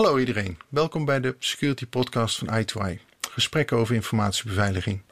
[0.00, 3.00] Hallo iedereen, welkom bij de Security Podcast van i2i.
[3.30, 5.02] Gesprekken over informatiebeveiliging.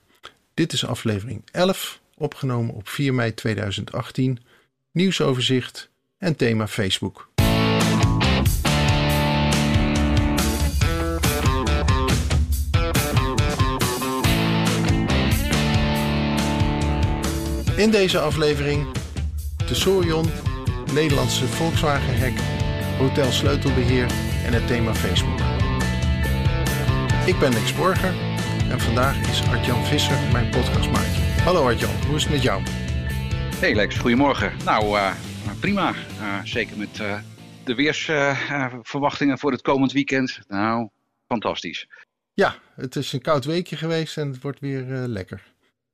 [0.54, 4.38] Dit is aflevering 11, opgenomen op 4 mei 2018.
[4.92, 7.28] Nieuwsoverzicht en thema Facebook.
[17.76, 18.86] In deze aflevering
[19.66, 20.30] de Sorion,
[20.92, 22.38] Nederlandse Volkswagen hack,
[22.98, 25.38] Hotel Sleutelbeheer en het thema Facebook.
[27.26, 28.14] Ik ben Lex Borger
[28.70, 31.22] en vandaag is Artjan Visser mijn podcastmaatje.
[31.42, 32.62] Hallo Artjan, hoe is het met jou?
[33.60, 34.52] Hey Lex, goedemorgen.
[34.64, 35.12] Nou, uh,
[35.60, 35.94] prima.
[36.20, 37.20] Uh, zeker met uh,
[37.64, 40.38] de weersverwachtingen voor het komend weekend.
[40.48, 40.88] Nou,
[41.26, 41.88] fantastisch.
[42.34, 45.42] Ja, het is een koud weekje geweest en het wordt weer lekker.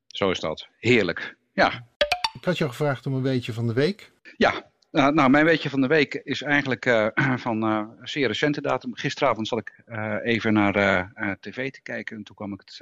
[0.07, 0.69] Zo is dat.
[0.79, 1.37] Heerlijk.
[1.53, 1.87] Ja.
[2.33, 4.13] Ik had jou gevraagd om een weetje van de week.
[4.37, 7.09] Ja, uh, nou, mijn weetje van de week is eigenlijk uh,
[7.47, 8.97] van uh, zeer recente datum.
[8.97, 9.83] Gisteravond zat ik
[10.23, 12.81] even naar tv te kijken en toen kwam ik het,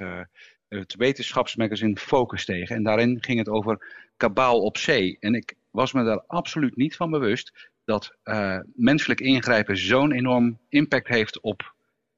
[0.67, 2.75] het wetenschapsmagazine Focus tegen.
[2.75, 5.17] En daarin ging het over kabaal op zee.
[5.19, 8.17] En ik was me daar absoluut niet van bewust dat
[8.75, 11.73] menselijk ingrijpen zo'n enorm impact heeft op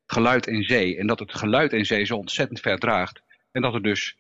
[0.06, 0.98] geluid in zee.
[0.98, 3.22] En dat het geluid in zee zo ontzettend verdraagt.
[3.52, 4.18] En dat er dus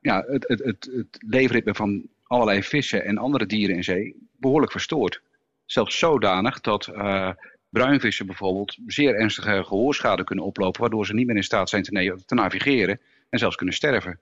[0.00, 4.72] ja, het, het, het, het leefritme van allerlei vissen en andere dieren in zee behoorlijk
[4.72, 5.22] verstoord.
[5.64, 7.30] Zelfs zodanig dat uh,
[7.68, 12.34] bruinvissen bijvoorbeeld zeer ernstige gehoorschade kunnen oplopen, waardoor ze niet meer in staat zijn te,
[12.34, 14.20] navigeren en zelfs kunnen sterven.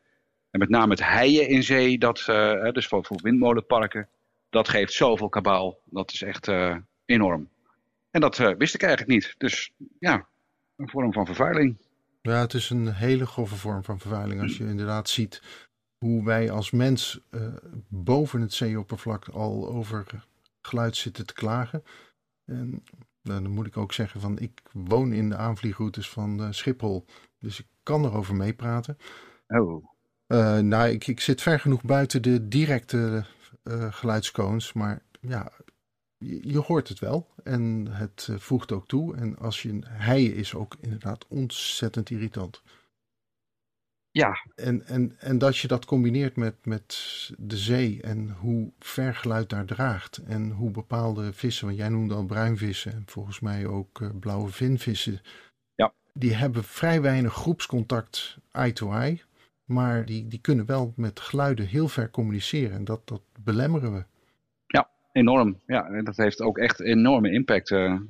[0.50, 4.08] En met name het heien in zee, dat, uh, dus voor, windmolenparken,
[4.50, 5.78] dat geeft zoveel kabaal.
[5.84, 7.48] Dat is echt uh, enorm.
[8.11, 9.34] En dat wist ik eigenlijk niet.
[9.39, 10.27] Dus ja,
[10.77, 11.77] een vorm van vervuiling.
[12.22, 14.41] Ja, het is een hele grove vorm van vervuiling.
[14.42, 15.42] Als je inderdaad ziet
[16.04, 17.42] hoe wij als mens uh,
[17.88, 20.26] boven het zeeoppervlak al over
[20.60, 21.82] geluid zitten te klagen.
[22.44, 22.84] En
[23.22, 27.04] nou, dan moet ik ook zeggen van ik woon in de aanvliegroutes van uh, Schiphol,
[27.38, 28.98] dus ik kan erover meepraten.
[29.46, 29.84] Oh.
[30.26, 33.24] Uh, nou, ik, ik zit ver genoeg buiten de directe
[33.90, 35.52] geluidskoons, maar ja,
[36.18, 39.16] je, je, hoort het wel en het voegt ook toe.
[39.16, 42.62] En als je heien is ook inderdaad ontzettend irritant.
[44.12, 44.46] Ja.
[44.54, 49.48] En, en, en dat je dat combineert met, met de zee en hoe ver geluid
[49.48, 50.16] daar draagt.
[50.16, 54.50] En hoe bepaalde vissen, want jij noemde al bruinvissen en volgens mij ook uh, blauwe
[54.50, 55.20] vinvissen.
[55.74, 55.92] Ja.
[56.12, 59.20] Die hebben vrij weinig groepscontact eye to eye.
[59.64, 62.77] Maar die, die kunnen wel met geluiden heel ver communiceren.
[62.77, 64.04] En dat, dat belemmeren we.
[64.66, 65.60] Ja, enorm.
[65.66, 67.70] Ja, en dat heeft ook echt enorme impact.
[67.70, 68.00] Uh,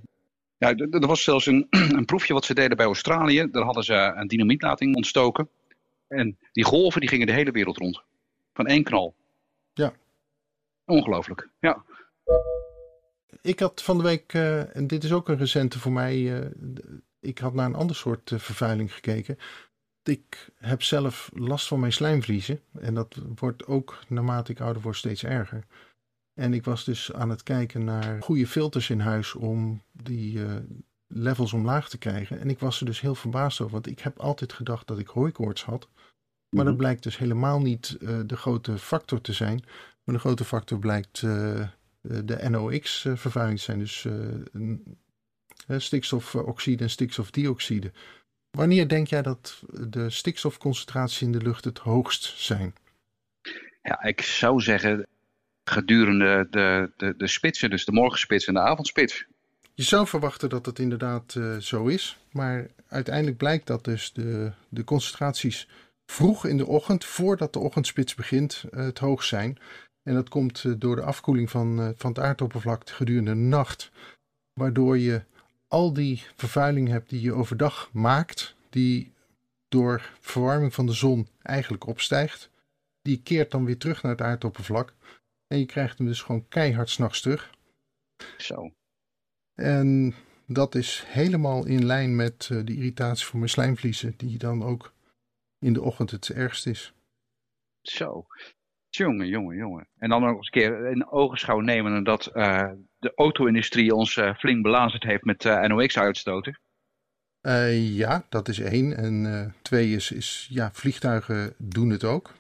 [0.59, 3.49] ja, er was zelfs een, een proefje wat ze deden bij Australië.
[3.51, 5.49] Daar hadden ze een dynamietlating ontstoken.
[6.11, 8.03] En die golven die gingen de hele wereld rond.
[8.53, 9.15] Van één knal.
[9.73, 9.93] Ja.
[10.85, 11.85] Ongelooflijk, ja.
[13.43, 16.47] Ik had van de week, uh, en dit is ook een recente voor mij, uh,
[17.21, 19.39] ik had naar een ander soort uh, vervuiling gekeken.
[20.03, 24.97] Ik heb zelf last van mijn slijmvliezen en dat wordt ook naarmate ik ouder word
[24.97, 25.65] steeds erger.
[26.35, 30.41] En ik was dus aan het kijken naar goede filters in huis om die
[31.07, 32.41] levels omlaag te krijgen.
[32.41, 35.07] En ik was er dus heel verbaasd over, want ik heb altijd gedacht dat ik
[35.07, 35.89] hooikoorts had.
[36.51, 36.83] Maar dat mhm.
[36.83, 39.65] blijkt dus helemaal niet uh, de grote factor te zijn.
[40.05, 41.69] Maar de grote factor blijkt uh,
[42.01, 43.79] de NOx-vervuiling te zijn.
[43.79, 47.93] Dus uh, stikstofoxide en stikstofdioxide.
[48.51, 52.75] Wanneer denk jij dat de stikstofconcentraties in de lucht het hoogst zijn?
[53.83, 55.07] Ja, ik zou zeggen
[55.65, 59.27] gedurende de, de, de spitsen, dus de morgenspits en de avondspits.
[59.75, 64.53] Je zou verwachten dat het inderdaad uh, zo is, maar uiteindelijk blijkt dat dus de,
[64.69, 65.69] de concentraties
[66.11, 69.59] vroeg in de ochtend, voordat de ochtendspits begint, uh, het hoogst zijn.
[70.03, 73.91] En dat komt uh, door de afkoeling van, van het aardoppervlak gedurende de nacht,
[74.53, 75.23] waardoor je
[75.69, 79.13] al die vervuiling hebt die je overdag maakt, die
[79.69, 82.51] door verwarming van de zon eigenlijk opstijgt.
[83.03, 84.95] Die keert dan weer terug naar het aardoppervlak.
[85.47, 87.51] En je krijgt hem dus gewoon keihard s'nachts terug.
[88.39, 88.71] Zo.
[89.55, 90.15] En
[90.47, 94.93] dat is helemaal in lijn met de irritatie voor mijn slijmvliezen, die dan ook
[95.61, 96.93] in de ochtend het ergst is.
[97.83, 98.27] Zo.
[98.89, 99.89] Jongen, jongen, jongen.
[99.99, 104.35] En dan nog eens een keer in ogenschouw nemen dat uh, de auto-industrie ons uh,
[104.35, 106.61] flink belazerd heeft met NOx-uitstoten.
[107.73, 108.97] ja, dat is één.
[108.97, 112.35] En twee is, is, ja, vliegtuigen doen het ook.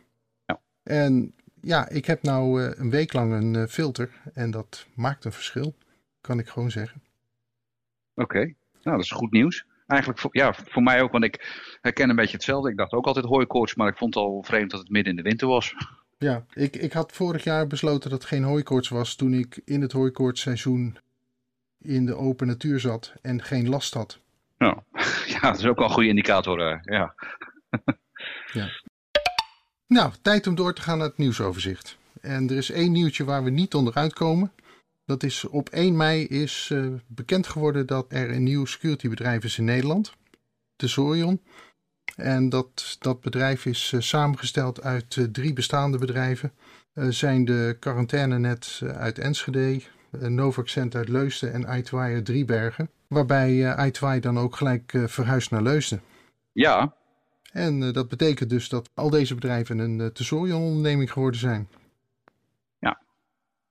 [0.44, 0.60] Ja.
[0.82, 5.76] En ja, ik heb nou een week lang een filter en dat maakt een verschil,
[6.20, 7.02] kan ik gewoon zeggen.
[8.14, 8.56] Oké, okay.
[8.82, 9.66] nou dat is goed nieuws.
[9.90, 12.70] Eigenlijk voor, ja, voor mij ook, want ik herken een beetje hetzelfde.
[12.70, 15.22] Ik dacht ook altijd hooikoorts, maar ik vond het al vreemd dat het midden in
[15.22, 15.74] de winter was.
[16.18, 19.80] Ja, ik, ik had vorig jaar besloten dat het geen hooikoorts was toen ik in
[19.80, 20.98] het hooikoortsseizoen
[21.78, 24.18] in de open natuur zat en geen last had.
[24.58, 24.78] Nou,
[25.34, 26.60] ja, dat is ook wel een goede indicator.
[26.60, 27.14] Uh, ja.
[28.52, 28.68] ja.
[29.86, 31.98] Nou, tijd om door te gaan naar het nieuwsoverzicht.
[32.20, 34.52] En er is één nieuwtje waar we niet onderuit komen.
[35.10, 39.58] Dat is op 1 mei is uh, bekend geworden dat er een nieuw securitybedrijf is
[39.58, 40.14] in Nederland.
[40.76, 41.40] Tesorion.
[42.16, 46.52] En dat, dat bedrijf is uh, samengesteld uit uh, drie bestaande bedrijven.
[46.94, 49.80] zijn de Quarantainenet uit Enschede,
[50.10, 52.90] Novaccent uit Leusden en i2 uit Driebergen.
[53.06, 56.02] Waarbij i2 dan ook gelijk verhuist naar Leusden.
[56.52, 56.94] Ja.
[57.52, 61.68] En dat betekent dus dat al deze bedrijven een Tesorion onderneming geworden zijn.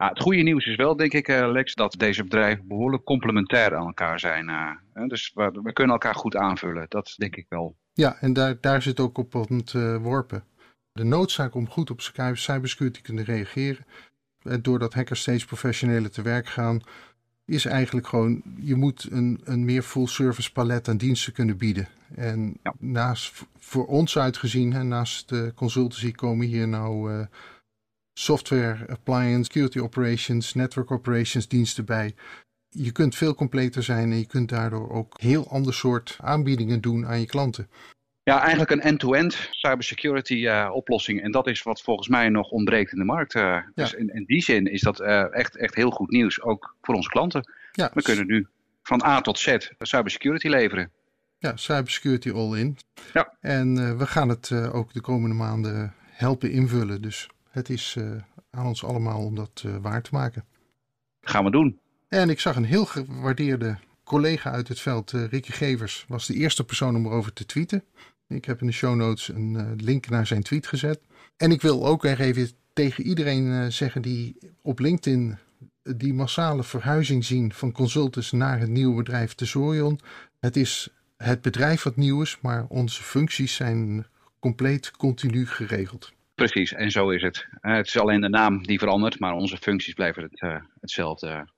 [0.01, 3.75] Ja, het goede nieuws is wel, denk ik, uh, Lex, dat deze bedrijven behoorlijk complementair
[3.75, 4.49] aan elkaar zijn.
[4.49, 6.85] Uh, dus we, we, kunnen elkaar goed aanvullen.
[6.89, 7.75] Dat denk ik wel.
[7.93, 10.43] Ja, en daar, daar zit ook op ontworpen.
[10.91, 13.85] De noodzaak om goed op cybersecurity te kunnen reageren.
[14.61, 16.81] Doordat hackers steeds professioneler te werk gaan.
[17.45, 21.87] Is eigenlijk gewoon, je moet een, een meer full service palet aan diensten kunnen bieden.
[22.15, 22.73] En ja.
[22.77, 27.25] naast, voor ons uitgezien, hè, naast de consultancy komen hier nou uh,
[28.19, 32.15] software, appliance, security operations, network operations diensten bij.
[32.69, 37.05] Je kunt veel completer zijn en je kunt daardoor ook heel ander soort aanbiedingen doen
[37.05, 37.69] aan je klanten.
[38.23, 41.21] Ja, eigenlijk een end-to-end cybersecurity uh, oplossing.
[41.21, 43.35] En dat is wat volgens mij nog ontbreekt in de markt.
[43.35, 43.71] Uh, ja.
[43.73, 46.95] Dus in, in, die zin is dat uh, echt, echt heel goed nieuws, ook voor
[46.95, 47.51] onze klanten.
[47.71, 48.47] Ja, We kunnen nu
[48.83, 50.91] van A tot Z cybersecurity leveren.
[51.37, 52.77] Ja, cybersecurity all-in.
[53.13, 53.37] Ja.
[53.41, 57.01] En we gaan het ook de komende maanden helpen invullen.
[57.01, 58.11] Dus het is uh,
[58.49, 60.45] aan ons allemaal om dat uh, waar te maken.
[61.21, 61.79] Gaan we doen.
[62.07, 66.33] En ik zag een heel gewaardeerde collega uit het veld, uh, Ricky Gevers, was de
[66.33, 67.83] eerste persoon om erover te tweeten.
[68.27, 70.99] Ik heb in de show notes een link naar zijn tweet gezet.
[71.37, 75.37] En ik wil ook even tegen iedereen zeggen die op LinkedIn
[75.83, 79.99] die massale verhuizing zien van consultants naar het nieuwe bedrijf Tesorion.
[80.39, 84.05] Het is het bedrijf wat nieuw is, maar onze functies zijn
[84.39, 86.13] compleet continu geregeld.
[86.39, 87.47] Precies, en zo is het.
[87.61, 91.49] Uh, het is alleen de naam die verandert, maar onze functies blijven het, uh, hetzelfde.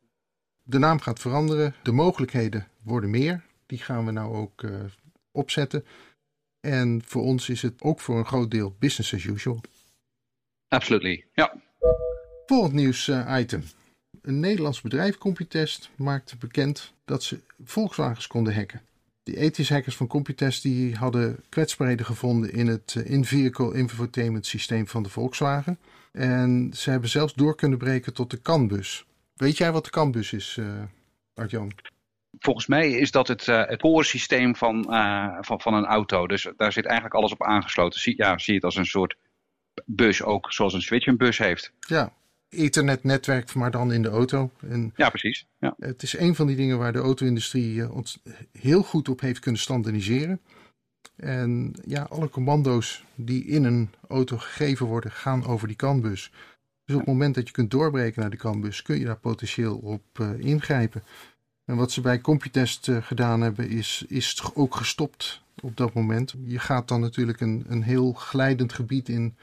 [0.63, 3.43] De naam gaat veranderen, de mogelijkheden worden meer.
[3.65, 4.79] Die gaan we nou ook uh,
[5.31, 5.85] opzetten.
[6.59, 9.61] En voor ons is het ook voor een groot deel business as usual.
[10.67, 11.53] Absolutely, ja.
[12.45, 13.63] Volgend nieuws item.
[14.21, 18.81] Een Nederlands bedrijf, Computest, maakte bekend dat ze Volkswagens konden hacken.
[19.23, 24.87] Die ethische hackers van Computest die hadden kwetsbaarheden gevonden in het eh, in-vehicle infotainment systeem
[24.87, 25.79] van de Volkswagen.
[26.11, 29.05] En ze hebben zelfs door kunnen breken tot de CAN-bus.
[29.33, 30.83] Weet jij wat de CAN-bus is, uh,
[31.33, 31.71] Art-Jan?
[32.39, 36.27] Volgens mij is dat het, uh, het van, uh, van, van een auto.
[36.27, 37.99] Dus daar zit eigenlijk alles op aangesloten.
[37.99, 39.15] Zie, ja, zie je het als een soort
[39.85, 41.71] bus ook, zoals een Switch een bus heeft.
[41.79, 42.13] Ja,
[42.51, 44.51] Ethernet-netwerk, maar dan in de auto.
[44.69, 45.45] En ja, precies.
[45.59, 45.75] Ja.
[45.79, 48.19] Het is een van die dingen waar de auto-industrie eh, ons
[48.51, 50.39] heel goed op heeft kunnen standaardiseren.
[51.15, 56.31] En ja, alle commando's die in een auto gegeven worden, gaan over die CAN-bus.
[56.85, 59.77] Dus op het moment dat je kunt doorbreken naar de CAN-bus, kun je daar potentieel
[59.77, 61.03] op uh, ingrijpen.
[61.65, 66.33] En wat ze bij Computest uh, gedaan hebben, is, is ook gestopt op dat moment.
[66.45, 69.35] Je gaat dan natuurlijk een, een heel glijdend gebied in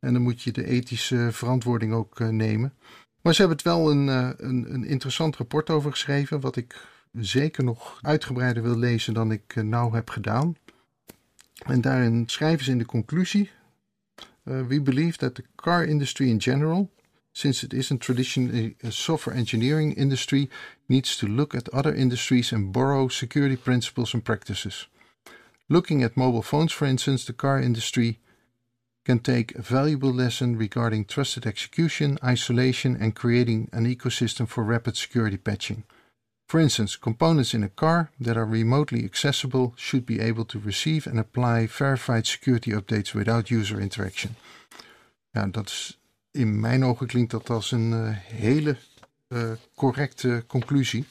[0.00, 2.72] en dan moet je de ethische verantwoording ook uh, nemen.
[3.20, 6.86] Maar ze hebben het wel een, uh, een, een, interessant rapport over geschreven, wat ik
[7.12, 10.56] zeker nog uitgebreider wil lezen dan ik uh, nou heb gedaan.
[11.64, 13.50] En daarin schrijven ze in de conclusie:
[14.42, 16.90] We believe that the car industry in general,
[17.32, 20.48] since it traditionally a software engineering industry,
[20.86, 24.88] needs to look at other industries and borrow security principles and practices.
[25.66, 28.18] Looking at mobile phones, for instance, the car industry
[29.06, 35.36] can take valuable lesson regarding trusted execution, isolation, and creating an ecosystem for rapid security
[35.36, 35.84] patching.
[36.48, 41.06] For instance, components in a car that are remotely accessible should be able to receive
[41.06, 44.34] and apply verified security updates without user interaction.
[45.30, 45.98] Ja, dat is,
[46.30, 48.76] in mijn ogen klinkt dat als een uh, hele
[49.28, 51.04] uh, correcte conclusie.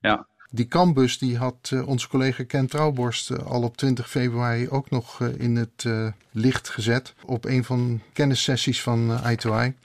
[0.00, 0.26] Ja.
[0.56, 4.90] Die Cambus die had uh, onze collega Ken Trouwborst uh, al op 20 februari ook
[4.90, 5.88] nog uh, in het
[6.30, 7.14] licht gezet.
[7.24, 9.84] Op een van kennissessies van I2I.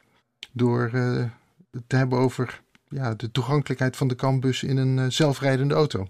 [0.51, 0.89] Door
[1.87, 6.07] te hebben over ja, de toegankelijkheid van de Cambus in een zelfrijdende auto.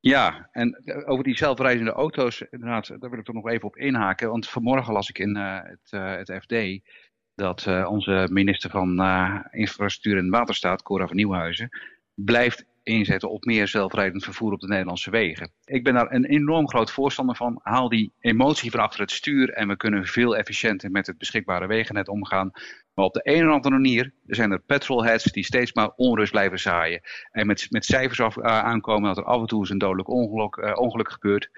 [0.00, 4.28] Ja, en over die zelfrijdende auto's, inderdaad, daar wil ik toch nog even op inhaken.
[4.28, 6.54] Want vanmorgen las ik in het, het FD
[7.34, 8.88] dat onze minister van
[9.50, 11.68] Infrastructuur en Waterstaat, Cora van Nieuwhuizen,
[12.14, 15.52] blijft inzetten op meer zelfrijdend vervoer op de Nederlandse wegen.
[15.64, 17.60] Ik ben daar een enorm groot voorstander van.
[17.62, 21.66] Haal die emotie van achter het stuur en we kunnen veel efficiënter met het beschikbare
[21.66, 22.50] wegennet omgaan.
[22.94, 26.58] Maar op de een of andere manier zijn er petrolheads die steeds maar onrust blijven
[26.58, 27.00] zaaien.
[27.30, 30.08] En met, met cijfers af, uh, aankomen dat er af en toe eens een dodelijk
[30.08, 31.50] ongeluk, uh, ongeluk gebeurt.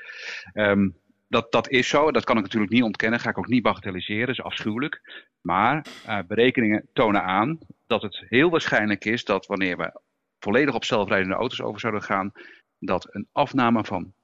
[0.54, 0.96] Um,
[1.28, 4.26] dat, dat is zo, dat kan ik natuurlijk niet ontkennen, ga ik ook niet bagatelliseren,
[4.26, 5.24] dat is afschuwelijk.
[5.40, 10.00] Maar uh, berekeningen tonen aan dat het heel waarschijnlijk is dat wanneer we
[10.38, 12.32] volledig op zelfrijdende auto's over zouden gaan,
[12.78, 14.14] dat een afname van 93%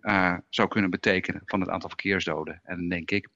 [0.00, 2.60] uh, zou kunnen betekenen van het aantal verkeersdoden.
[2.62, 3.28] En dan denk ik,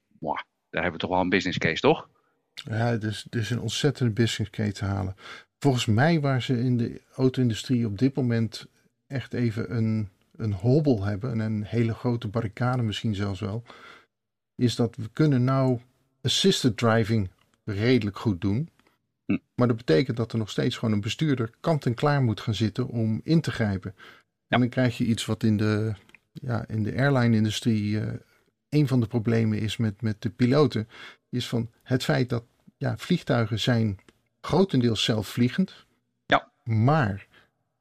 [0.73, 2.09] daar hebben we toch wel een business case, toch?
[2.55, 5.15] Ja, het is een ontzettende business case te halen.
[5.59, 8.67] Volgens mij waar ze in de auto-industrie op dit moment
[9.07, 13.63] echt even een, een hobbel hebben, en een hele grote barricade misschien zelfs wel,
[14.55, 15.81] is dat we kunnen nou
[16.23, 17.31] assisted driving
[17.65, 18.69] redelijk goed doen.
[19.27, 19.39] Hm.
[19.55, 22.55] Maar dat betekent dat er nog steeds gewoon een bestuurder kant en klaar moet gaan
[22.55, 23.95] zitten om in te grijpen.
[24.49, 25.93] En dan krijg je iets wat in de,
[26.33, 28.13] ja, in de airline-industrie uh,
[28.69, 30.89] een van de problemen is met, met de piloten.
[31.31, 32.45] Is van het feit dat
[32.77, 33.99] ja, vliegtuigen zijn
[34.41, 35.87] grotendeels zelfvliegend.
[36.27, 36.51] Ja.
[36.65, 37.27] Maar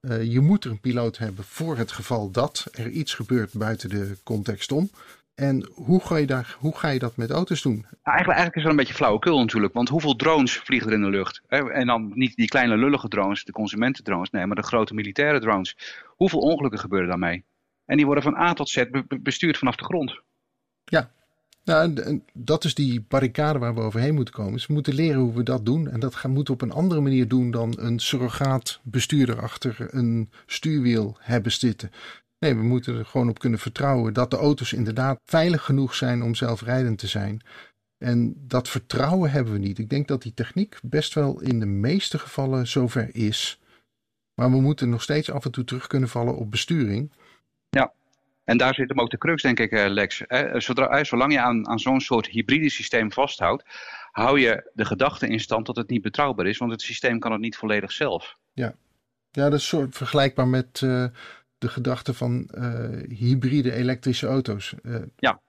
[0.01, 3.89] uh, je moet er een piloot hebben voor het geval dat er iets gebeurt buiten
[3.89, 4.89] de context om.
[5.35, 7.73] En hoe ga je, daar, hoe ga je dat met auto's doen?
[7.73, 9.73] Nou, eigenlijk, eigenlijk is dat een beetje flauwekul natuurlijk.
[9.73, 11.41] Want hoeveel drones vliegen er in de lucht?
[11.47, 14.29] En dan niet die kleine lullige drones, de consumentendrones.
[14.29, 15.77] Nee, maar de grote militaire drones.
[16.05, 17.43] Hoeveel ongelukken gebeuren daarmee?
[17.85, 18.83] En die worden van A tot Z
[19.21, 20.19] bestuurd vanaf de grond.
[20.85, 21.11] Ja,
[21.63, 24.53] nou, en dat is die barricade waar we overheen moeten komen.
[24.53, 25.89] Dus we moeten leren hoe we dat doen.
[25.89, 29.87] En dat gaan, moeten we op een andere manier doen dan een surrogaat bestuurder achter
[29.89, 31.91] een stuurwiel hebben zitten.
[32.41, 36.21] Nee, we moeten er gewoon op kunnen vertrouwen dat de auto's inderdaad veilig genoeg zijn
[36.21, 37.41] om zelfrijdend te zijn.
[37.97, 39.77] En dat vertrouwen hebben we niet.
[39.77, 43.59] Ik denk dat die techniek best wel in de meeste gevallen zover is.
[44.33, 47.11] Maar we moeten nog steeds af en toe terug kunnen vallen op besturing.
[47.69, 47.93] Ja,
[48.43, 50.23] en daar zit hem ook de crux, denk ik, Lex.
[50.53, 53.63] Zodra, zolang je aan, aan zo'n soort hybride systeem vasthoudt,
[54.11, 57.31] hou je de gedachte in stand dat het niet betrouwbaar is, want het systeem kan
[57.31, 58.37] het niet volledig zelf.
[58.53, 58.75] Ja,
[59.31, 61.05] ja dat is soort vergelijkbaar met uh,
[61.61, 64.73] de gedachte van uh, hybride elektrische auto's.
[64.83, 65.41] Uh, ja.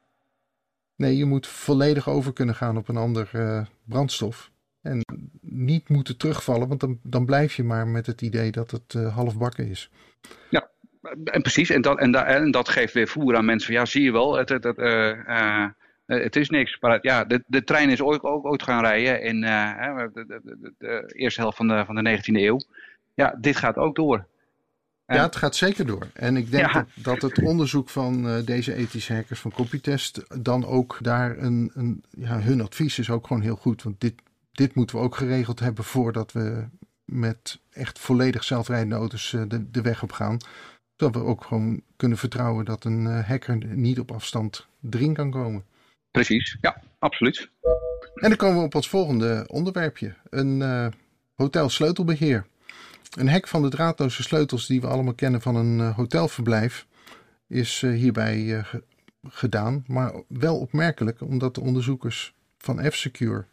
[0.97, 3.31] Nee, je moet volledig over kunnen gaan op een ander
[3.85, 4.51] brandstof.
[4.83, 5.01] En
[5.41, 9.39] niet moeten terugvallen, want dan, dan blijf je maar met het idee dat het half
[9.39, 9.91] bakken is.
[10.51, 10.71] Ja,
[11.25, 13.85] en precies, en dat, en, da, en dat geeft weer voer aan mensen van ja,
[13.85, 15.67] zie je wel, het, het, het, uh,
[16.07, 16.81] het is niks.
[16.81, 20.41] Maar ja, de, de trein is ooit, ook ooit gaan rijden in uh, de, de,
[20.45, 22.59] de, de, eerste helft van de, van de 19e eeuw.
[23.15, 24.27] Ja, dit gaat ook door.
[25.15, 26.07] Ja, het gaat zeker door.
[26.13, 26.87] En ik denk ja.
[26.95, 32.05] dat, dat het onderzoek van deze ethische hackers van Copytest dan ook daar een, een
[32.11, 33.83] ja, hun advies is ook gewoon heel goed.
[33.83, 34.15] Want dit,
[34.53, 36.65] dit moeten we ook geregeld hebben voordat we
[37.05, 40.39] met echt volledig zelfrijdende auto's de, de weg op gaan
[41.03, 45.31] dat we ook gewoon kunnen vertrouwen dat een uh, hacker niet op afstand erin kan
[45.31, 45.65] komen.
[46.11, 47.51] Precies, ja, absoluut.
[48.15, 50.15] En dan komen we op ons volgende onderwerpje.
[50.31, 50.87] Een uh,
[51.35, 52.47] hotelsleutelbeheer.
[53.17, 56.87] Een hack van de draadloze sleutels die we allemaal kennen van een uh, hotelverblijf
[57.49, 58.65] is hierbij
[59.29, 59.85] gedaan.
[59.87, 63.47] Maar wel opmerkelijk omdat de onderzoekers van F-Secure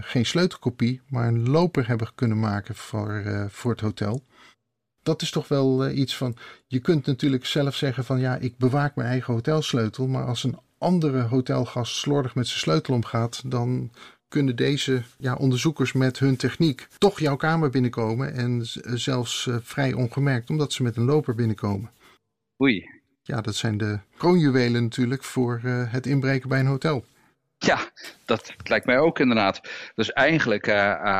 [0.00, 4.24] geen sleutelkopie, maar een loper hebben kunnen maken voor, voor het hotel
[5.02, 6.36] dat is toch wel iets van.
[6.66, 10.06] Je kunt natuurlijk zelf zeggen van ja, ik bewaak mijn eigen hotelsleutel.
[10.06, 13.90] Maar als een andere hotelgast slordig met zijn sleutel omgaat, dan
[14.32, 18.34] kunnen deze ja, onderzoekers met hun techniek toch jouw kamer binnenkomen.
[18.34, 18.60] En
[18.98, 21.90] zelfs uh, vrij ongemerkt, omdat ze met een loper binnenkomen.
[22.62, 22.90] Oei.
[23.22, 27.04] Ja, dat zijn de kroonjuwelen natuurlijk voor uh, het inbreken bij een hotel.
[27.58, 27.78] Ja,
[28.24, 29.60] dat lijkt mij ook inderdaad.
[29.94, 30.68] Dus eigenlijk,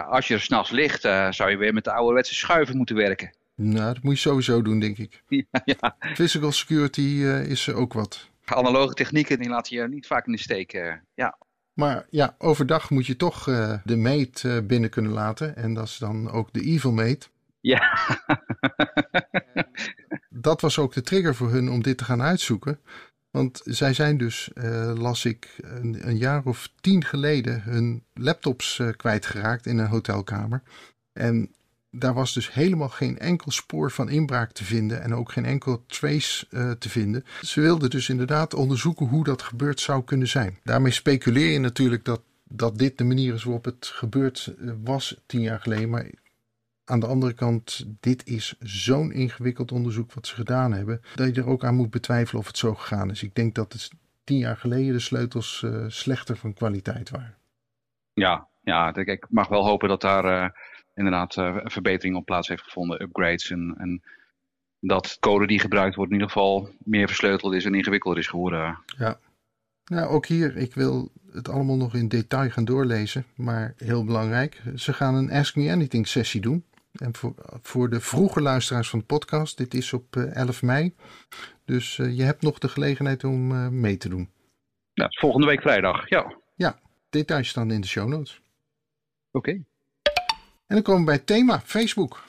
[0.08, 1.00] als je er s'nachts ligt,
[1.30, 3.36] zou je weer met de ouderwetse schuiven moeten werken.
[3.54, 5.22] Nou, dat moet je sowieso doen, denk ik.
[5.28, 5.96] Ja, ja.
[6.14, 8.28] Physical security is er ook wat.
[8.44, 10.72] Analoge technieken die laten je niet vaak in de steek.
[11.14, 11.38] Ja.
[11.72, 15.56] Maar ja, overdag moet je toch uh, de meet binnen kunnen laten.
[15.56, 17.30] En dat is dan ook de evil meet.
[17.60, 17.98] Ja.
[20.28, 22.78] dat was ook de trigger voor hun om dit te gaan uitzoeken.
[23.30, 24.50] Want zij zijn dus,
[24.94, 30.62] las ik, een, een, jaar of tien geleden hun laptops kwijtgeraakt in een hotelkamer.
[31.12, 31.54] En
[31.94, 35.84] daar was dus helemaal geen enkel spoor van inbraak te vinden en ook geen enkel
[35.86, 37.24] trace uh, te vinden.
[37.40, 40.58] Ze wilden dus inderdaad onderzoeken hoe dat gebeurd zou kunnen zijn.
[40.62, 45.20] Daarmee speculeer je natuurlijk dat, dat dit de manier is waarop het gebeurd eh, was
[45.26, 45.90] tien jaar geleden.
[45.90, 46.10] Maar
[46.84, 51.40] aan de andere kant, dit is zo'n ingewikkeld onderzoek wat ze gedaan hebben, dat je
[51.40, 53.22] er ook aan moet betwijfelen of het zo gegaan is.
[53.22, 53.90] Ik denk dat het
[54.24, 57.36] tien jaar geleden de sleutels uh, slechter van kwaliteit waren.
[58.12, 60.52] Ja, ja, ik mag wel hopen dat daar
[60.94, 61.34] inderdaad
[61.64, 64.02] verbetering op plaats heeft gevonden, upgrades en, en
[64.80, 68.78] dat code die gebruikt wordt in ieder geval meer versleuteld is en ingewikkelder is geworden.
[68.98, 69.18] Ja,
[69.84, 74.62] nou ook hier, ik wil het allemaal nog in detail gaan doorlezen, maar heel belangrijk,
[74.76, 76.64] ze gaan een Ask Me Anything sessie doen.
[76.92, 80.94] En voor, voor de vroege luisteraars van de podcast, dit is op 11 mei.
[81.64, 84.30] Dus je hebt nog de gelegenheid om mee te doen.
[84.92, 86.34] Ja, volgende week vrijdag, ja.
[86.54, 86.78] Ja,
[87.10, 88.40] details staan in de show notes.
[89.30, 89.64] Oké.
[90.66, 92.24] En dan komen we bij het thema Facebook.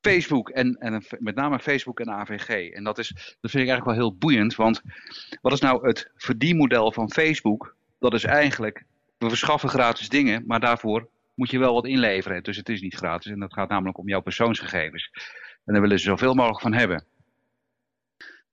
[0.00, 2.70] Facebook en, en met name Facebook en AVG.
[2.70, 3.08] En dat, is,
[3.40, 4.82] dat vind ik eigenlijk wel heel boeiend, want
[5.40, 7.76] wat is nou het verdienmodel van Facebook?
[7.98, 8.84] Dat is eigenlijk,
[9.18, 12.42] we verschaffen gratis dingen, maar daarvoor moet je wel wat inleveren.
[12.42, 15.10] Dus het is niet gratis en dat gaat namelijk om jouw persoonsgegevens.
[15.64, 17.04] En daar willen ze zoveel mogelijk van hebben.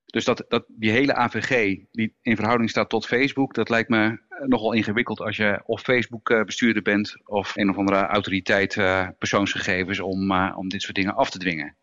[0.05, 4.19] Dus dat, dat, die hele AVG die in verhouding staat tot Facebook, dat lijkt me
[4.45, 9.99] nogal ingewikkeld als je of Facebook bestuurder bent of een of andere autoriteit uh, persoonsgegevens
[9.99, 11.75] om, om dit soort dingen af te dwingen.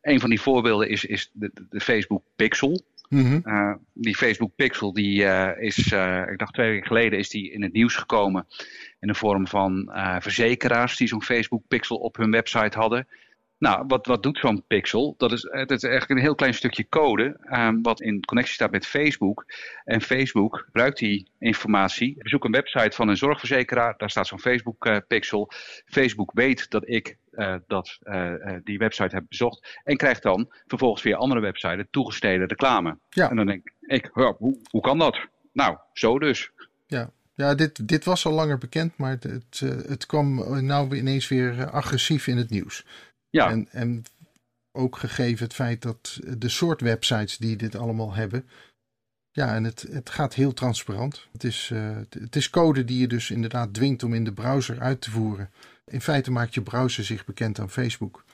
[0.00, 2.80] Een van die voorbeelden is, is de, de Facebook Pixel.
[3.08, 3.42] Mm -hmm.
[3.44, 5.24] uh, die Facebook Pixel die
[5.58, 5.76] is,
[6.30, 8.46] ik dacht twee weken geleden is die in het nieuws gekomen
[9.00, 13.06] in de vorm van verzekeraars die zo'n Facebook Pixel op hun website hadden.
[13.60, 15.14] Nou, wat, wat doet zo'n pixel?
[15.18, 18.70] Dat is, dat is eigenlijk een heel klein stukje code um, wat in connectie staat
[18.70, 19.46] met Facebook.
[19.84, 22.16] En Facebook gebruikt die informatie.
[22.18, 25.50] Bezoek een website van een zorgverzekeraar, daar staat zo'n Facebook uh, pixel.
[25.86, 28.32] Facebook weet dat ik uh, dat, uh,
[28.64, 32.98] die website heb bezocht en krijgt dan vervolgens via andere websites toegesneden reclame.
[33.08, 33.30] Ja.
[33.30, 35.18] En dan denk ik, hoe, hoe kan dat?
[35.52, 36.50] Nou, zo dus.
[36.86, 40.34] Ja, ja, dit, dit was al langer bekend, maar het, het, het kwam
[40.66, 42.84] nou ineens weer agressief in het nieuws.
[43.30, 43.50] Ja.
[43.50, 44.04] En, en
[44.72, 48.48] ook gegeven het feit dat de soort websites die dit allemaal hebben.
[49.30, 51.28] Ja, en het, het gaat heel transparant.
[51.32, 54.80] Het is, uh, het is code die je dus inderdaad dwingt om in de browser
[54.80, 55.50] uit te voeren.
[55.84, 58.24] In feite maakt je browser zich bekend aan Facebook.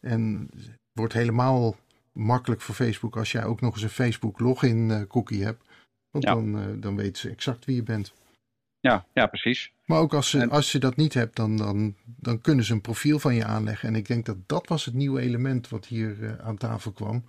[0.00, 1.76] En het wordt helemaal
[2.12, 5.64] makkelijk voor Facebook als jij ook nog eens een Facebook login uh, cookie hebt.
[6.10, 6.34] Want ja.
[6.34, 8.12] dan, uh, dan weten ze exact wie je bent.
[8.80, 9.72] Ja, ja precies.
[9.88, 12.80] Maar ook als, ze, als je dat niet hebt, dan, dan, dan kunnen ze een
[12.80, 13.88] profiel van je aanleggen.
[13.88, 17.24] En ik denk dat dat was het nieuwe element wat hier uh, aan tafel kwam.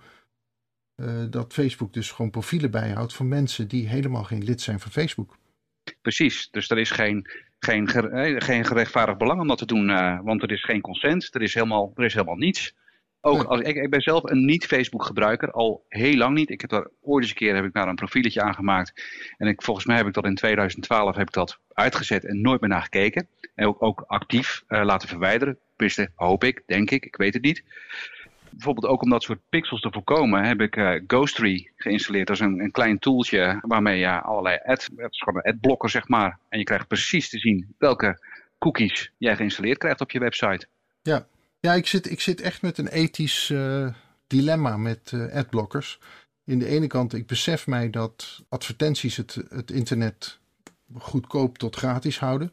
[0.96, 4.90] Uh, dat Facebook dus gewoon profielen bijhoudt van mensen die helemaal geen lid zijn van
[4.90, 5.38] Facebook.
[6.02, 7.26] Precies, dus er is geen,
[7.58, 7.88] geen,
[8.42, 11.54] geen gerechtvaardigd belang om dat te doen, uh, want er is geen consent, er is
[11.54, 12.74] helemaal, er is helemaal niets.
[13.22, 16.50] Ook als, ik, ik ben zelf een niet-Facebook gebruiker, al heel lang niet.
[16.50, 19.02] Ik heb daar ooit eens een keer heb ik daar een profieletje aangemaakt.
[19.36, 22.60] En ik, volgens mij heb ik dat in 2012 heb ik dat uitgezet en nooit
[22.60, 23.26] meer naar gekeken.
[23.54, 25.58] En ook, ook actief uh, laten verwijderen.
[25.76, 27.62] Tenminste, hoop ik, denk ik, ik weet het niet.
[28.50, 32.26] Bijvoorbeeld ook om dat soort pixels te voorkomen heb ik uh, Ghostry geïnstalleerd.
[32.26, 35.90] Dat is een, een klein tooltje waarmee je allerlei ad, het is gewoon een adblocker
[35.90, 36.38] zeg maar.
[36.48, 38.18] En je krijgt precies te zien welke
[38.58, 40.66] cookies jij geïnstalleerd krijgt op je website.
[41.02, 41.26] Ja,
[41.60, 43.94] ja, ik zit, ik zit echt met een ethisch uh,
[44.26, 46.00] dilemma met uh, adblockers.
[46.44, 50.38] In de ene kant, ik besef mij dat advertenties het, het internet
[50.98, 52.52] goedkoop tot gratis houden.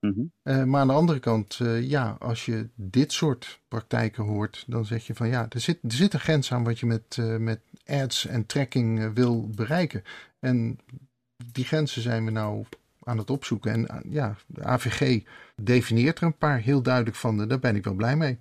[0.00, 0.32] Mm -hmm.
[0.42, 5.06] uh, maar aan de andere kant, ja, als je dit soort praktijken hoort, dan zeg
[5.06, 8.26] je van ja, er zit, er zit een grens aan wat je met, met ads
[8.26, 10.02] en tracking wil bereiken.
[10.40, 10.78] En
[11.52, 12.64] die grenzen zijn we nou
[13.04, 13.72] aan het opzoeken.
[13.72, 15.22] En eh, ja, de AVG
[15.56, 17.48] definieert er een paar heel duidelijk van.
[17.48, 18.38] Daar ben ik wel blij mee.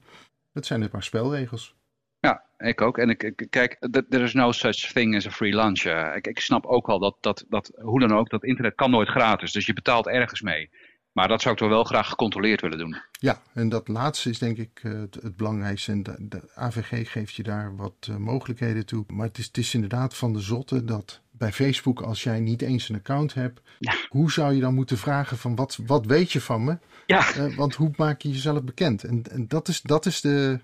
[0.54, 1.76] Dat zijn een paar spelregels.
[2.20, 2.98] Ja, ik ook.
[2.98, 3.78] En ik, ik kijk,
[4.10, 5.84] there is no such thing as a free lunch.
[5.84, 8.92] Uh, ik, ik, snap ook wel dat, dat, dat, hoe dan ook, dat internet kan
[8.92, 9.52] nooit gratis.
[9.52, 10.70] Dus je betaalt ergens mee.
[11.12, 13.02] Maar dat zou ik toch wel graag gecontroleerd willen doen.
[13.12, 15.92] Ja, en dat laatste is denk ik het, het, belangrijkste.
[15.92, 19.04] En de, de, AVG geeft je daar wat mogelijkheden toe.
[19.08, 22.62] Maar het is, het is inderdaad van de zotte dat bij Facebook, als jij niet
[22.62, 23.94] eens een account hebt, ja.
[24.08, 26.78] hoe zou je dan moeten vragen van wat, wat weet je van me?
[27.06, 27.36] Ja.
[27.38, 29.04] Uh, want hoe maak je jezelf bekend?
[29.04, 30.60] En, en dat is, dat is de,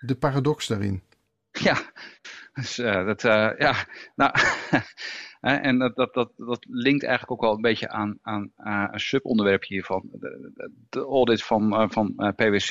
[0.00, 1.02] de paradox daarin.
[1.50, 1.92] Ja,
[2.52, 3.74] dus, uh, dat, uh, ja,
[4.14, 4.32] nou,
[5.68, 9.00] en dat, dat, dat, dat linkt eigenlijk ook wel een beetje aan, aan, aan een
[9.00, 10.08] subonderwerp hiervan.
[10.12, 12.68] De, de, de audit van, van PwC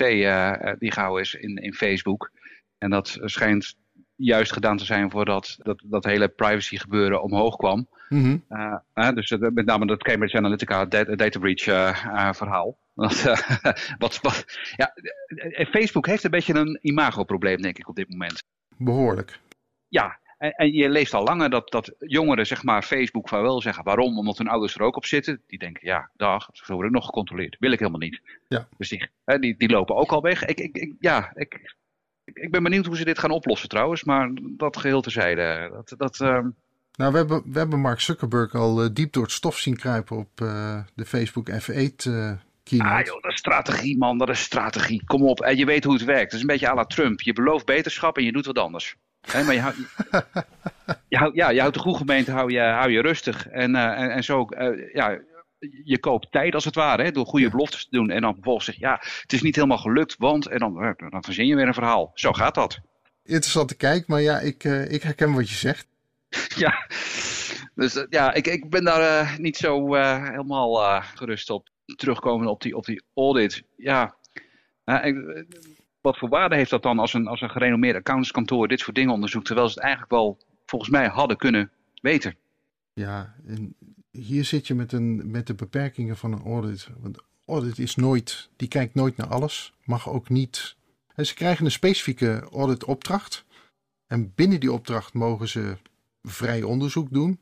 [0.79, 2.31] die gehouden is in, in Facebook.
[2.77, 3.75] En dat schijnt
[4.19, 7.87] juist gedaan te zijn voordat dat, dat hele privacy gebeuren omhoog kwam.
[8.09, 8.43] Mm -hmm.
[8.49, 11.63] uh, uh, dus met name dat Cambridge Analytica data, breach
[12.35, 12.77] verhaal.
[12.99, 13.23] Dat,
[13.97, 14.93] wat, wat, ja,
[15.71, 18.43] Facebook heeft een beetje een imagoprobleem denk ik op dit moment.
[18.77, 19.39] Behoorlijk.
[19.87, 23.61] Ja, en, en, je leest al langer dat, dat jongeren zeg maar Facebook van wel
[23.61, 23.83] zeggen.
[23.83, 24.17] Waarom?
[24.17, 25.41] Omdat hun ouders er ook op zitten.
[25.47, 27.55] Die denken, ja, dag, zo word ik nog gecontroleerd.
[27.59, 28.21] Wil ik helemaal niet.
[28.47, 28.67] Ja.
[28.77, 30.45] Dus die, die, die lopen ook al weg.
[30.45, 31.75] Ik, ik, ik ja, ik,
[32.33, 35.69] ik ben benieuwd hoe ze dit gaan oplossen trouwens, maar dat geheel terzijde.
[35.73, 36.45] Dat, dat, uh...
[36.99, 40.17] Nou, we hebben, we hebben Mark Zuckerberg al uh, diep door het stof zien kruipen
[40.17, 41.55] op uh, de Facebook F8
[42.07, 42.31] uh,
[42.63, 42.91] keynote.
[42.91, 45.03] Ah joh, dat is strategie man, dat is strategie.
[45.05, 46.23] Kom op, en je weet hoe het werkt.
[46.23, 47.21] Het is een beetje à la Trump.
[47.21, 48.95] Je belooft beterschap en je doet wat anders.
[49.33, 49.77] maar je houdt,
[51.07, 53.47] je, houdt, ja, je houdt de goede gemeente hou je, hou je rustig.
[53.47, 54.47] En, en, en, zo,
[54.93, 55.19] ja,
[55.83, 58.09] je koopt tijd als het ware, hè, door goede beloftes te doen.
[58.09, 60.47] En dan vervolgens zeg ja, het is niet helemaal gelukt, want...
[60.47, 62.11] En dan, dan verzin je weer een verhaal.
[62.13, 62.79] Zo gaat dat.
[63.23, 65.87] Interessante kijk, maar ja, ik, uh, ik herken wat je zegt.
[66.63, 66.87] ja,
[67.75, 71.69] dus ja, ik, ik ben daar niet zo helemaal gerust op.
[71.95, 73.63] Terugkomen op die, op die audit.
[73.77, 74.15] Ja,
[74.85, 75.45] ik,
[76.01, 79.13] wat voor waarde heeft dat dan als een, als een gerenommeerd accountantskantoor dit soort dingen
[79.13, 82.35] onderzoekt, terwijl ze het eigenlijk wel volgens mij hadden kunnen weten?
[82.93, 83.75] Ja, en
[84.19, 86.89] hier zit je met, een, met de beperkingen van een audit.
[86.99, 90.75] Want audit is nooit, die kijkt nooit naar alles, mag ook niet.
[91.15, 93.45] En ze krijgen een specifieke auditopdracht.
[94.07, 95.77] En binnen die opdracht mogen ze
[96.21, 97.39] vrij onderzoek doen.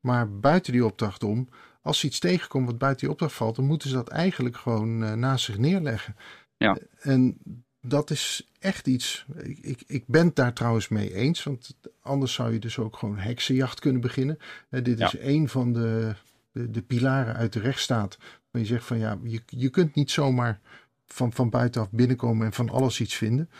[0.00, 1.48] Maar buiten die opdracht om,
[1.82, 5.02] als ze iets tegenkomen wat buiten die opdracht valt, dan moeten ze dat eigenlijk gewoon
[5.02, 6.16] uh, naast zich neerleggen.
[6.56, 6.78] Ja.
[6.98, 7.38] En
[7.80, 9.26] dat is echt iets.
[9.42, 11.42] Ik, ik, ik ben het daar trouwens mee eens.
[11.42, 14.38] Want anders zou je dus ook gewoon heksenjacht kunnen beginnen.
[14.70, 16.14] Dit is een van de,
[16.52, 18.18] de, de, pilaren uit de rechtsstaat.
[18.50, 20.60] Waar je zegt van ja, je, je kunt niet zomaar
[21.06, 23.50] van, van buitenaf binnenkomen en van alles iets vinden.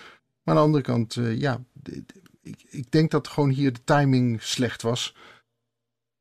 [0.42, 1.64] Maar aan de andere kant, uh, ja,
[2.42, 5.14] ik, ik denk dat gewoon hier de timing slecht was.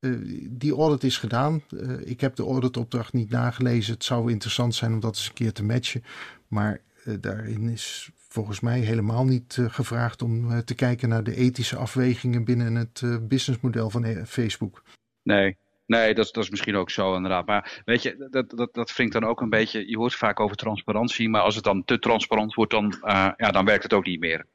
[0.00, 1.62] Uh, die audit is gedaan.
[1.70, 3.94] Uh, ik heb de auditopdracht niet nagelezen.
[3.94, 6.04] Het zou interessant zijn om dat eens een keer te matchen.
[6.48, 6.80] Maar
[7.20, 12.74] daarin is volgens mij helemaal niet gevraagd om te kijken naar de ethische afwegingen binnen
[12.74, 14.82] het businessmodel van Facebook.
[15.22, 15.56] Nee,
[15.88, 17.46] Nee, dat, dat is misschien ook zo inderdaad.
[17.46, 19.88] Maar weet je, dat, dat, dat wringt dan ook een beetje.
[19.88, 22.94] Je hoort vaak over transparantie, maar als het dan te transparant wordt, dan,
[23.36, 24.46] ja, dan werkt het ook niet meer.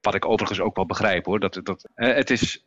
[0.00, 1.40] Wat ik overigens ook wel begrijp hoor.
[1.40, 2.64] Dat, dat, het is,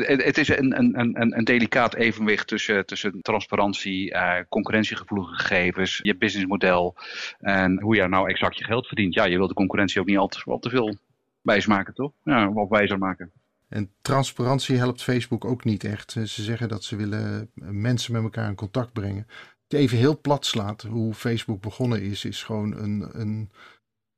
[0.00, 6.16] het, is een, een, een, een delicaat evenwicht tussen, tussen transparantie, uh, concurrentiegevoelige gegevens, je
[6.16, 6.96] businessmodel
[7.38, 9.14] en hoe je nou exact je geld verdient.
[9.14, 10.96] Ja, je wilt de concurrentie ook niet al te, te veel
[11.40, 12.12] wijs maken, toch?
[12.24, 13.32] Ja, of wijzer maken.
[13.68, 16.12] En transparantie helpt Facebook ook niet echt.
[16.12, 19.26] Ze zeggen dat ze willen mensen met elkaar in contact brengen.
[19.68, 23.50] Het even heel plat slaat hoe Facebook begonnen is, is gewoon een, een,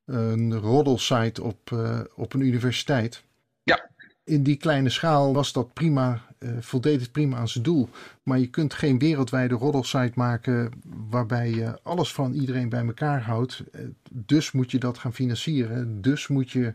[0.04, 3.24] een roddelsite op, uh, op een universiteit.
[4.24, 7.88] In die kleine schaal was dat prima, uh, voldeed het prima aan zijn doel.
[8.22, 10.72] Maar je kunt geen wereldwijde roddelsite maken
[11.10, 13.62] waarbij je alles van iedereen bij elkaar houdt.
[14.10, 16.02] Dus moet je dat gaan financieren.
[16.02, 16.74] Dus moet je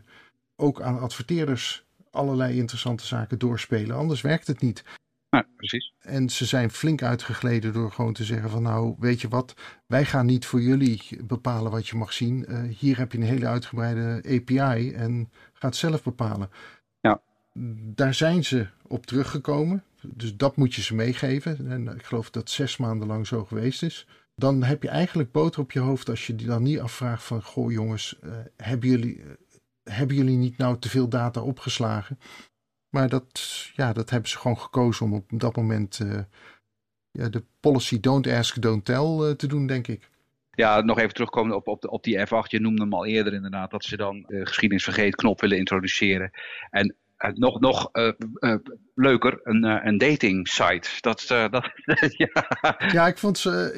[0.56, 3.96] ook aan adverteerders allerlei interessante zaken doorspelen.
[3.96, 4.84] Anders werkt het niet.
[5.30, 5.94] Ja, precies.
[5.98, 9.54] En ze zijn flink uitgegleden door gewoon te zeggen van nou, weet je wat,
[9.86, 12.44] wij gaan niet voor jullie bepalen wat je mag zien.
[12.48, 16.50] Uh, hier heb je een hele uitgebreide API en gaat zelf bepalen.
[17.94, 19.84] Daar zijn ze op teruggekomen.
[20.02, 21.70] Dus dat moet je ze meegeven.
[21.70, 24.06] En ik geloof dat zes maanden lang zo geweest is.
[24.34, 27.42] Dan heb je eigenlijk boter op je hoofd als je die dan niet afvraagt van
[27.42, 29.22] goh jongens, uh, hebben jullie
[29.82, 32.18] hebben jullie niet nou te veel data opgeslagen?
[32.88, 33.40] Maar dat,
[33.74, 36.20] ja, dat hebben ze gewoon gekozen om op dat moment uh,
[37.10, 40.10] ja, de policy don't ask, don't tell te doen, denk ik.
[40.50, 42.48] Ja, nog even terugkomen op, op, op die F8.
[42.48, 46.30] Je noemde hem al eerder inderdaad, dat ze dan de geschiedenis vergeet knop willen introduceren.
[46.70, 46.96] En
[47.28, 48.54] nog, nog uh, uh,
[48.94, 50.88] leuker, een, een dating site.
[51.00, 51.70] Dat, dat,
[52.16, 52.44] ja.
[52.92, 53.72] ja, ik vond ze,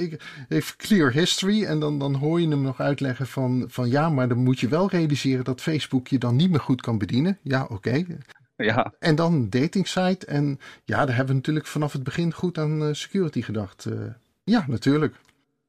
[0.49, 4.29] ik, clear history en dan, dan hoor je hem nog uitleggen van, van ja, maar
[4.29, 7.39] dan moet je wel realiseren dat Facebook je dan niet meer goed kan bedienen.
[7.43, 7.73] Ja, oké.
[7.73, 8.07] Okay.
[8.57, 8.93] Ja.
[8.99, 12.59] En dan een dating site en ja, daar hebben we natuurlijk vanaf het begin goed
[12.59, 13.89] aan security gedacht.
[14.45, 15.17] ja, natuurlijk.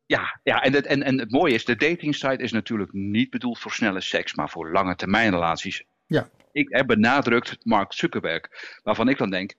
[0.06, 3.30] Ja, ja en, het, en, en het mooie is, de dating site is natuurlijk niet
[3.30, 5.84] bedoeld voor snelle seks, maar voor lange termijn relaties.
[6.06, 8.50] Ja ik heb benadrukt Mark Zuckerberg.
[8.84, 9.54] Waarvan ik dan denk,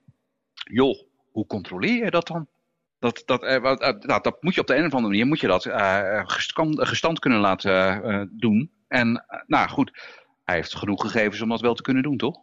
[0.53, 2.47] joh, hoe controleer je dat dan?
[2.99, 3.61] Dat, dat, uh,
[3.99, 7.19] nou, dat moet je op de een of andere manier moet je dat uh, gestand,
[7.19, 8.71] kunnen laten doen.
[8.87, 9.91] En nou goed,
[10.43, 12.41] hij heeft genoeg gegevens om dat wel te kunnen doen, toch?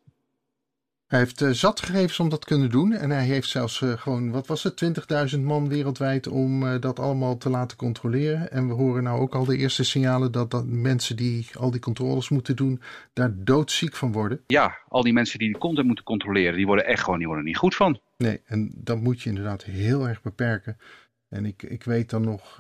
[1.13, 2.93] Hij heeft uh, zat gegevens om dat te kunnen doen.
[2.93, 4.85] En hij heeft zelfs uh, gewoon, wat was het,
[5.35, 8.51] 20.000 man wereldwijd om uh, dat allemaal te laten controleren.
[8.51, 11.81] En we horen nou ook al de eerste signalen dat, dat mensen die al die
[11.81, 12.81] controles moeten doen,
[13.13, 14.41] daar doodziek van worden.
[14.47, 17.45] Ja, al die mensen die de content moeten controleren, die worden echt gewoon die worden
[17.45, 18.01] niet goed van.
[18.17, 20.79] Nee, en dat moet je inderdaad heel erg beperken.
[21.29, 22.59] En ik, ik weet dan nog,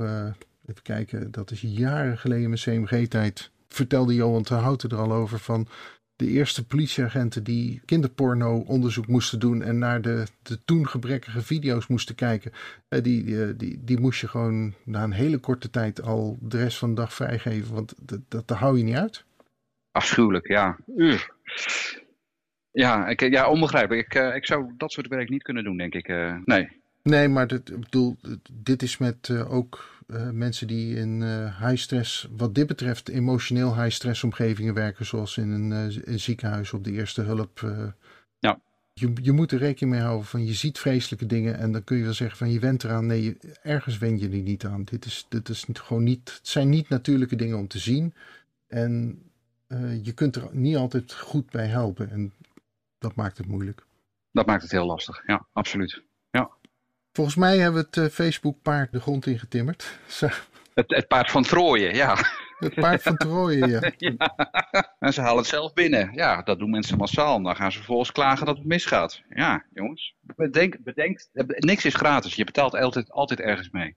[0.67, 5.12] even kijken, dat is jaren geleden in mijn CMG-tijd, vertelde Johan ter Houten er al
[5.12, 5.69] over van
[6.23, 12.15] de eerste politieagenten die kinderporno-onderzoek moesten doen en naar de, de toen gebrekkige video's moesten
[12.15, 12.53] kijken,
[12.89, 16.79] die, die, die, die moest je gewoon na een hele korte tijd al de rest
[16.79, 19.25] van de dag vrijgeven, want dat, dat, dat hou je niet uit.
[19.93, 20.77] Afschuwelijk, ja.
[20.97, 21.31] Uur.
[22.71, 24.07] Ja, ik, ja, onbegrijpelijk.
[24.07, 26.09] Ik, uh, ik zou dat soort werk niet kunnen doen, denk ik.
[26.09, 26.69] Uh, nee.
[27.03, 28.17] Nee, maar dit, ik bedoel,
[28.53, 33.09] dit is met uh, ook Uh, mensen die in uh, high stress, wat dit betreft,
[33.09, 35.71] emotioneel high stress omgevingen werken, zoals in een,
[36.05, 37.61] een ziekenhuis op de eerste hulp.
[38.38, 38.61] ja.
[38.95, 41.97] Je, je moet er rekening mee houden van je ziet vreselijke dingen en dan kun
[41.97, 43.07] je wel zeggen van je went eraan.
[43.07, 44.85] Nee, je, ergens wen je er niet aan.
[44.85, 48.15] Dit, is, dit is gewoon niet, het zijn niet natuurlijke dingen om te zien.
[48.67, 49.23] En
[50.03, 52.11] je kunt er niet altijd goed bij helpen.
[52.11, 52.33] En
[52.99, 53.85] dat maakt het moeilijk.
[54.33, 56.03] Dat maakt het heel lastig, ja, absoluut.
[57.12, 59.98] Volgens mij hebben we het uh, Facebook-paard de grond ingetimmerd.
[60.75, 62.16] Het, het paard van Trooien, ja.
[62.59, 63.92] Het paard van Trooien, ja.
[64.11, 64.94] ja.
[64.98, 66.12] En ze halen het zelf binnen.
[66.14, 67.42] Ja, dat doen mensen massaal.
[67.42, 69.22] Dan gaan ze vervolgens klagen dat het misgaat.
[69.29, 70.14] Ja, jongens.
[70.20, 72.35] Bedenk, bedenk, niks is gratis.
[72.35, 73.96] Je betaalt altijd, altijd ergens mee.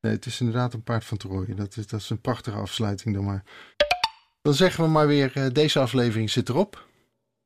[0.00, 1.56] Nee, het is inderdaad een paard van Trooien.
[1.56, 3.44] Dat is, dat is een prachtige afsluiting dan maar.
[4.42, 6.88] Dan zeggen we maar weer, uh, deze aflevering zit erop.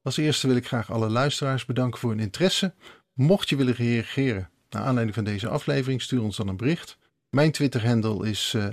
[0.02, 2.74] Als eerste wil ik graag alle luisteraars bedanken voor hun interesse.
[3.20, 6.98] Mocht je willen reageren naar aanleiding van deze aflevering, stuur ons dan een bericht.
[7.30, 8.66] Mijn Twitter-handle is uh,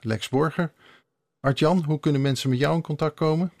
[0.00, 0.72] @lexborger.
[1.40, 3.52] Artjan, hoe kunnen mensen met jou in contact komen?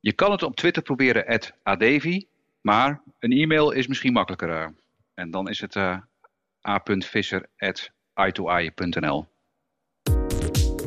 [0.00, 2.26] Je kan het op Twitter proberen @adevi,
[2.60, 4.48] maar een e-mail is misschien makkelijker.
[4.48, 4.66] Uh,
[5.14, 5.98] en dan is het uh,
[6.68, 9.26] a.visser@i2i.nl.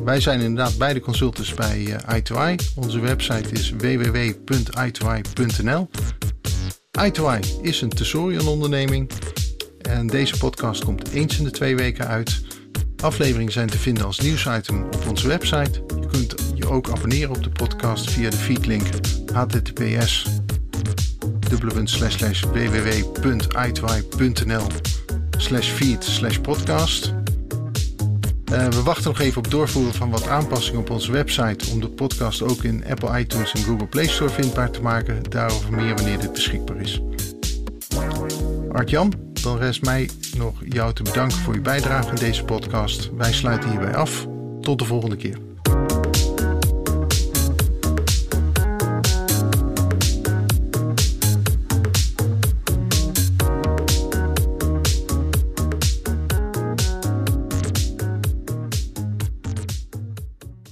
[0.04, 2.54] Wij zijn inderdaad beide consultants bij uh, i2i.
[2.76, 5.88] Onze website is www.i2i.nl.
[7.08, 9.10] i2i is een Tesorion-onderneming
[9.80, 12.40] en deze podcast komt eens in de twee weken uit.
[13.02, 15.82] Afleveringen zijn te vinden als nieuwsitem op onze website.
[16.00, 18.86] Je kunt je ook abonneren op de podcast via de feedlink
[19.32, 20.26] https
[22.52, 24.66] www.i2i.nl
[25.62, 27.19] feed podcast.
[28.52, 31.88] Uh, we wachten nog even op doorvoeren van wat aanpassingen op onze website om de
[31.88, 35.22] podcast ook in Apple iTunes en Google Play Store vindbaar te maken.
[35.28, 37.02] Daarover meer wanneer dit beschikbaar is.
[38.72, 43.10] Art-Jan, dan rest mij nog jou te bedanken voor je bijdrage in deze podcast.
[43.16, 44.26] Wij sluiten hierbij af.
[44.60, 45.49] Tot de volgende keer.